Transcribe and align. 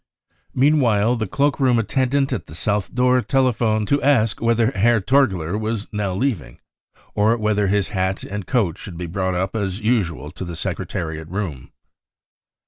"Meanwhile 0.55 1.17
the 1.17 1.27
cloak 1.27 1.59
room 1.59 1.77
attendant 1.77 2.33
at 2.33 2.47
the 2.47 2.55
south 2.55 2.95
door 2.95 3.21
telephoned 3.21 3.87
to 3.89 4.01
ask 4.01 4.41
whether 4.41 4.71
Herr 4.71 4.99
Torgler 4.99 5.59
was 5.59 5.85
now 5.93 6.11
leaving, 6.15 6.59
or 7.13 7.37
whether 7.37 7.67
his 7.67 7.89
hat 7.89 8.23
and 8.23 8.47
coat 8.47 8.79
should 8.79 8.97
be 8.97 9.05
brought 9.05 9.35
up 9.35 9.55
as 9.55 9.79
usual 9.81 10.31
to 10.31 10.43
the 10.43 10.55
Secretariat 10.55 11.27
room. 11.27 11.71